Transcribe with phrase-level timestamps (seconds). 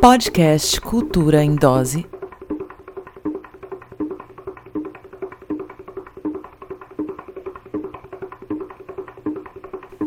[0.00, 2.06] Podcast Cultura em Dose.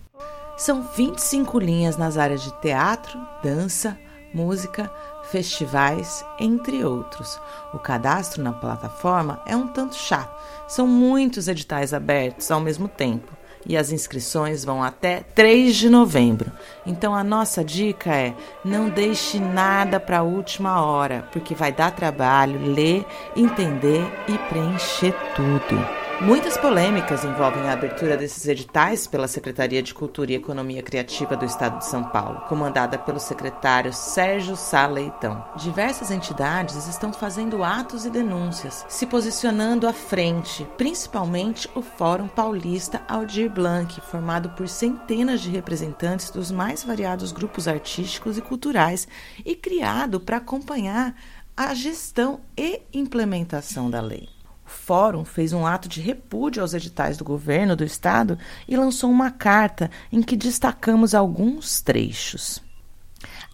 [0.56, 3.98] São 25 linhas nas áreas de teatro, dança,
[4.32, 4.90] música,
[5.24, 7.40] festivais, entre outros.
[7.72, 10.34] O cadastro na plataforma é um tanto chato.
[10.66, 16.50] São muitos editais abertos ao mesmo tempo e as inscrições vão até 3 de novembro.
[16.86, 18.34] Então a nossa dica é:
[18.64, 23.04] não deixe nada para a última hora, porque vai dar trabalho ler,
[23.36, 25.97] entender e preencher tudo.
[26.20, 31.44] Muitas polêmicas envolvem a abertura desses editais pela Secretaria de Cultura e Economia Criativa do
[31.44, 35.44] Estado de São Paulo, comandada pelo secretário Sérgio Sá Leitão.
[35.54, 43.00] Diversas entidades estão fazendo atos e denúncias, se posicionando à frente, principalmente o Fórum Paulista
[43.06, 49.06] Aldir Blanc, formado por centenas de representantes dos mais variados grupos artísticos e culturais
[49.46, 51.14] e criado para acompanhar
[51.56, 54.37] a gestão e implementação da lei.
[54.68, 58.38] O Fórum fez um ato de repúdio aos editais do governo do estado
[58.68, 62.62] e lançou uma carta em que destacamos alguns trechos.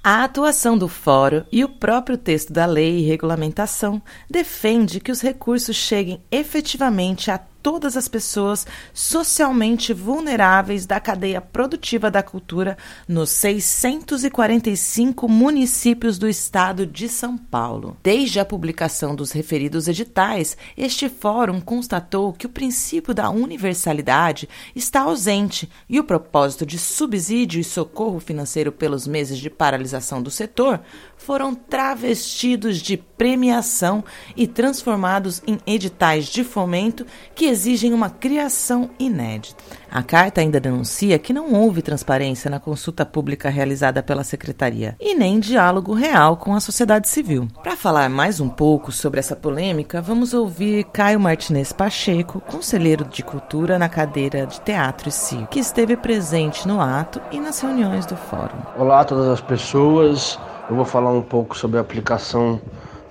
[0.02, 5.20] A atuação do Fórum e o próprio texto da lei e regulamentação defende que os
[5.20, 12.76] recursos cheguem efetivamente a todas as pessoas socialmente vulneráveis da cadeia produtiva da cultura
[13.08, 17.96] nos 645 municípios do estado de São Paulo.
[18.02, 24.46] Desde a publicação dos referidos editais, este fórum constatou que o princípio da universalidade
[24.76, 30.30] está ausente e o propósito de subsídio e socorro financeiro pelos meses de paralisação do
[30.30, 30.82] setor
[31.16, 34.04] foram travestidos de premiação
[34.36, 39.62] e transformados em editais de fomento que exigem uma criação inédita.
[39.88, 45.14] A carta ainda denuncia que não houve transparência na consulta pública realizada pela Secretaria e
[45.14, 47.46] nem diálogo real com a sociedade civil.
[47.62, 53.22] Para falar mais um pouco sobre essa polêmica, vamos ouvir Caio Martinez Pacheco, conselheiro de
[53.22, 58.04] cultura na cadeira de teatro e circo, que esteve presente no ato e nas reuniões
[58.04, 58.58] do fórum.
[58.76, 60.38] Olá a todas as pessoas.
[60.68, 62.60] Eu vou falar um pouco sobre a aplicação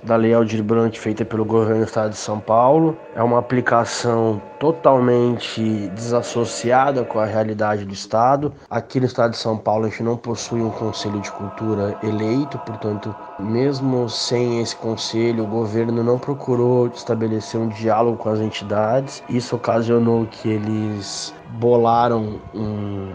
[0.04, 2.96] da Lei Aldir Blanc feita pelo governo do estado de São Paulo.
[3.14, 8.52] É uma aplicação totalmente desassociada com a realidade do estado.
[8.68, 12.58] Aqui no estado de São Paulo a gente não possui um conselho de cultura eleito,
[12.58, 19.22] portanto, mesmo sem esse conselho, o governo não procurou estabelecer um diálogo com as entidades.
[19.28, 23.10] Isso ocasionou que eles bolaram um,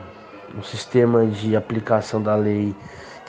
[0.58, 2.76] um sistema de aplicação da lei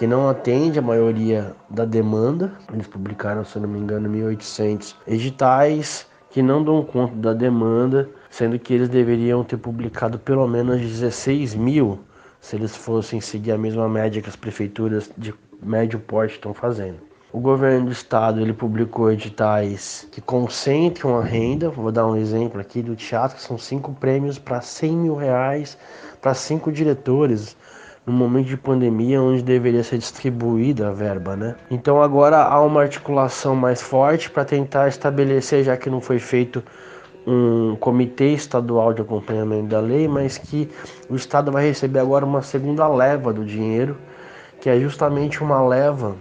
[0.00, 2.50] que não atende a maioria da demanda.
[2.72, 8.58] Eles publicaram, se não me engano, 1.800 editais que não dão conta da demanda, sendo
[8.58, 11.98] que eles deveriam ter publicado pelo menos 16 mil
[12.40, 16.96] se eles fossem seguir a mesma média que as prefeituras de médio porte estão fazendo.
[17.30, 21.68] O governo do estado ele publicou editais que concentram a renda.
[21.68, 25.76] Vou dar um exemplo aqui do teatro, que são cinco prêmios para 100 mil reais
[26.22, 27.54] para cinco diretores
[28.06, 31.54] no momento de pandemia onde deveria ser distribuída a verba, né?
[31.70, 36.62] Então agora há uma articulação mais forte para tentar estabelecer, já que não foi feito
[37.26, 40.68] um comitê estadual de acompanhamento da lei, mas que
[41.08, 43.96] o estado vai receber agora uma segunda leva do dinheiro,
[44.60, 46.16] que é justamente uma leva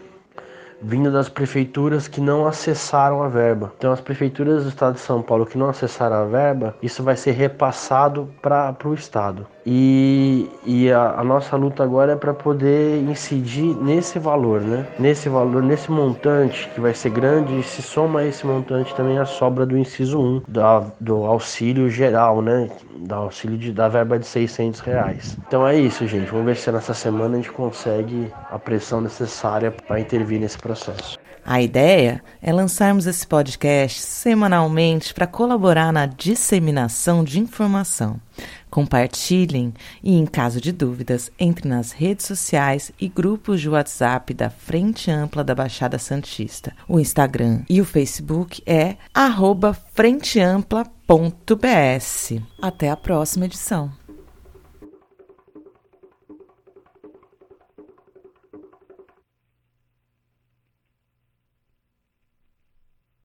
[0.82, 3.74] vinda das prefeituras que não acessaram a verba.
[3.78, 7.18] Então, as prefeituras do estado de São Paulo que não acessaram a verba, isso vai
[7.18, 9.46] ser repassado para o estado.
[9.72, 14.88] E, e a, a, nossa luta agora é para poder incidir nesse valor, né?
[14.98, 19.20] Nesse valor, nesse montante que vai ser grande, e se soma a esse montante também
[19.20, 22.68] a sobra do inciso 1, da, do auxílio geral, né?
[23.02, 25.38] Da auxílio de, da verba de 600 reais.
[25.48, 26.32] Então é isso, gente.
[26.32, 31.20] Vamos ver se nessa semana a gente consegue a pressão necessária para intervir nesse processo.
[31.46, 38.20] A ideia é lançarmos esse podcast semanalmente para colaborar na disseminação de informação.
[38.70, 44.50] Compartilhem e, em caso de dúvidas, entre nas redes sociais e grupos de WhatsApp da
[44.50, 46.74] Frente Ampla da Baixada Santista.
[46.88, 48.96] O Instagram e o Facebook é
[49.94, 52.34] frenteampla.bs.
[52.62, 53.99] Até a próxima edição.